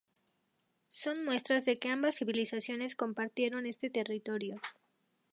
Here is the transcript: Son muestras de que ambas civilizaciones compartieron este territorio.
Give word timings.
Son 0.89 1.23
muestras 1.23 1.63
de 1.65 1.77
que 1.77 1.89
ambas 1.91 2.15
civilizaciones 2.15 2.95
compartieron 2.95 3.67
este 3.67 3.91
territorio. 3.91 4.59